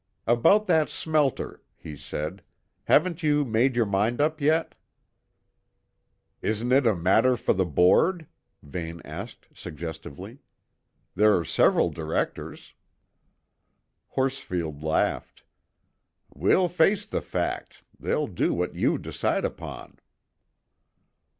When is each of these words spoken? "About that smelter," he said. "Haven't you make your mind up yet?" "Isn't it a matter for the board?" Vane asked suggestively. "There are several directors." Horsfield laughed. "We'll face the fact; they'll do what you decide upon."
"About 0.25 0.65
that 0.65 0.89
smelter," 0.89 1.61
he 1.77 1.95
said. 1.95 2.41
"Haven't 2.85 3.21
you 3.21 3.45
make 3.45 3.75
your 3.75 3.85
mind 3.85 4.19
up 4.19 4.41
yet?" 4.41 4.73
"Isn't 6.41 6.71
it 6.71 6.87
a 6.87 6.95
matter 6.95 7.37
for 7.37 7.53
the 7.53 7.67
board?" 7.67 8.25
Vane 8.63 9.03
asked 9.05 9.49
suggestively. 9.53 10.39
"There 11.13 11.37
are 11.37 11.45
several 11.45 11.91
directors." 11.91 12.73
Horsfield 14.15 14.81
laughed. 14.81 15.43
"We'll 16.33 16.67
face 16.67 17.05
the 17.05 17.21
fact; 17.21 17.83
they'll 17.99 18.25
do 18.25 18.55
what 18.55 18.73
you 18.73 18.97
decide 18.97 19.45
upon." 19.45 19.99